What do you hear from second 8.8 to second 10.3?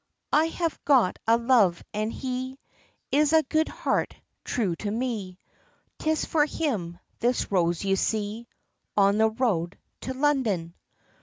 On the road, to